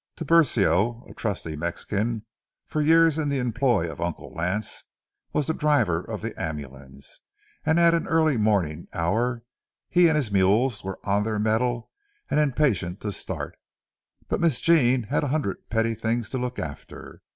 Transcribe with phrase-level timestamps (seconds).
[0.17, 2.25] Tiburcio, a trusty Mexican,
[2.65, 4.85] for years in the employ of Uncle Lance,
[5.31, 7.21] was the driver of the ambulance,
[7.67, 9.43] and at an early morning hour
[9.89, 11.91] he and his mules were on their mettle
[12.31, 13.55] and impatient to start.
[14.27, 17.21] But Miss Jean had a hundred petty things to look after.